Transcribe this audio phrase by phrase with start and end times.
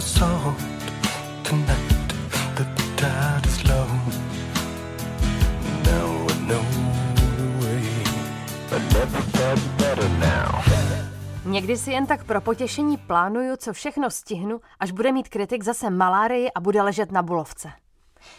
[0.00, 0.60] Soft
[1.42, 2.14] tonight.
[2.56, 2.64] The
[2.96, 3.86] tide is low.
[5.84, 6.64] Now I know
[7.36, 7.82] the way.
[8.92, 10.62] Never felt better now.
[11.44, 15.90] Někdy si jen tak pro potěšení plánuju, co všechno stihnu, až bude mít kritik zase
[15.90, 17.68] malárii a bude ležet na bulovce.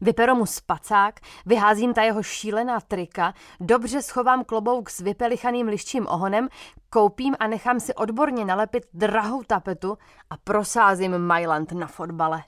[0.00, 6.48] Vyperu mu spacák, vyházím ta jeho šílená trika, dobře schovám klobouk s vypelichaným liščím ohonem,
[6.90, 9.98] koupím a nechám si odborně nalepit drahou tapetu
[10.30, 12.42] a prosázím Mailand na fotbale.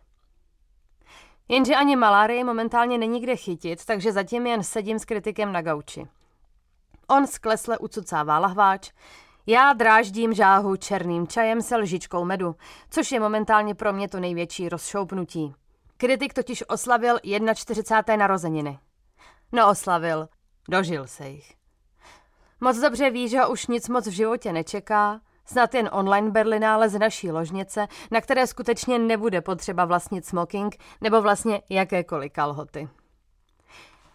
[1.48, 6.06] Jenže ani malárii momentálně není kde chytit, takže zatím jen sedím s kritikem na gauči.
[7.08, 8.92] On sklesle ucucává lahváč,
[9.46, 12.56] já dráždím žáhu černým čajem se lžičkou medu,
[12.90, 15.54] což je momentálně pro mě to největší rozšoupnutí.
[15.98, 17.18] Kritik totiž oslavil
[17.54, 18.16] 41.
[18.16, 18.78] narozeniny.
[19.52, 20.28] No oslavil,
[20.68, 21.54] dožil se jich.
[22.60, 26.88] Moc dobře ví, že ho už nic moc v životě nečeká, snad jen online berlinále
[26.88, 32.88] z naší ložnice, na které skutečně nebude potřeba vlastnit smoking nebo vlastně jakékoliv kalhoty.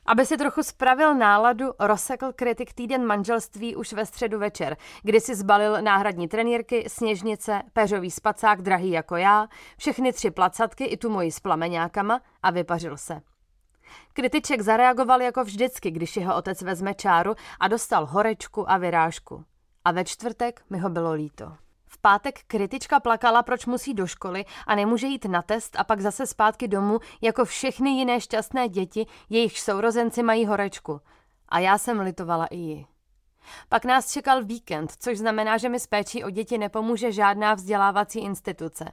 [0.06, 5.36] Aby si trochu spravil náladu, rozsekl kritik týden manželství už ve středu večer, kdy si
[5.36, 11.32] zbalil náhradní trenýrky, sněžnice, peřový spacák drahý jako já, všechny tři placatky i tu moji
[11.32, 13.22] s plameňákama a vypařil se.
[14.14, 19.46] Kritiček zareagoval jako vždycky, když jeho otec vezme čáru a dostal horečku a vyrážku.
[19.86, 21.54] A ve čtvrtek mi ho bylo líto.
[21.94, 26.02] V pátek kritička plakala, proč musí do školy a nemůže jít na test a pak
[26.02, 31.02] zase zpátky domů, jako všechny jiné šťastné děti, jejich sourozenci mají horečku.
[31.50, 32.86] A já jsem litovala i ji.
[33.70, 38.20] Pak nás čekal víkend, což znamená, že mi s péčí o děti nepomůže žádná vzdělávací
[38.20, 38.86] instituce.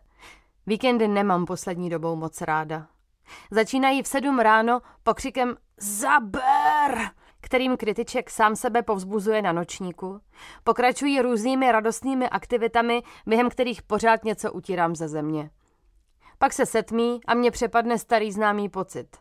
[0.67, 2.87] Víkendy nemám poslední dobou moc ráda.
[3.51, 7.11] Začínají v sedm ráno pokřikem Zaber!
[7.49, 10.21] Kterým kritiček sám sebe povzbuzuje na nočníku.
[10.65, 15.51] Pokračují různými radostnými aktivitami, během kterých pořád něco utírám ze země.
[16.39, 19.17] Pak se setmí a mě přepadne starý známý pocit.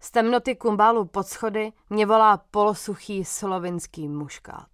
[0.00, 4.68] Z temnoty kumbálu pod schody mě volá polosuchý slovinský muškát.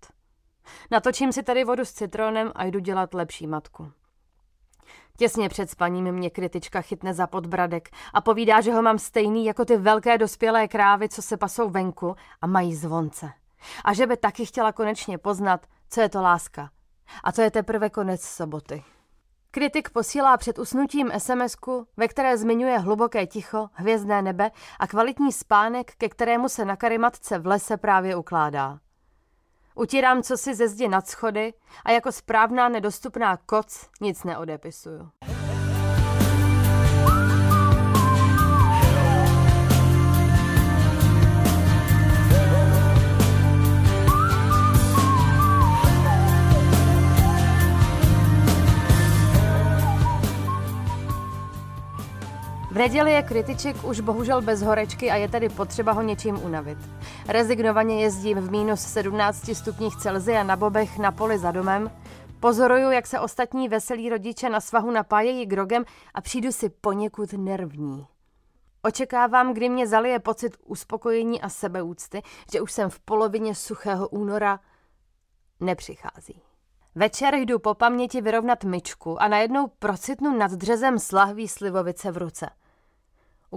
[0.90, 3.92] Natočím si tady vodu s citronem a jdu dělat lepší matku.
[5.16, 9.64] Těsně před spaním mě kritička chytne za podbradek a povídá, že ho mám stejný jako
[9.64, 13.32] ty velké dospělé krávy, co se pasou venku a mají zvonce.
[13.84, 16.70] A že by taky chtěla konečně poznat, co je to láska.
[17.24, 18.84] A to je teprve konec soboty.
[19.50, 21.56] Kritik posílá před usnutím sms
[21.96, 27.38] ve které zmiňuje hluboké ticho, hvězdné nebe a kvalitní spánek, ke kterému se na karimatce
[27.38, 28.78] v lese právě ukládá.
[29.74, 35.10] Utírám cosi ze zdi nad schody a jako správná nedostupná koc nic neodepisuju.
[52.72, 56.78] V neděli je kritiček už bohužel bez horečky a je tedy potřeba ho něčím unavit.
[57.28, 61.90] Rezignovaně jezdím v minus 17 stupních Celzia na bobech na poli za domem.
[62.40, 65.84] Pozoruju, jak se ostatní veselí rodiče na svahu napájejí grogem
[66.14, 68.06] a přijdu si poněkud nervní.
[68.82, 72.22] Očekávám, kdy mě zalije pocit uspokojení a sebeúcty,
[72.52, 74.60] že už jsem v polovině suchého února.
[75.60, 76.42] Nepřichází.
[76.94, 82.46] Večer jdu po paměti vyrovnat myčku a najednou procitnu nad dřezem slahví slivovice v ruce.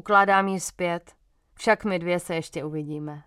[0.05, 1.13] Ukládám ji zpět,
[1.53, 3.24] však my dvě se ještě uvidíme.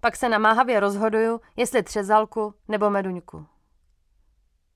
[0.00, 3.46] Pak se namáhavě rozhoduju, jestli třezalku nebo meduňku.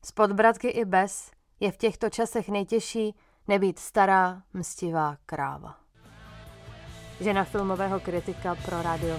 [0.04, 1.30] Z podbratky i bez
[1.60, 3.16] je v těchto časech nejtěžší
[3.48, 5.76] nebýt stará, mstivá kráva.
[7.20, 9.18] Žena filmového kritika pro Radio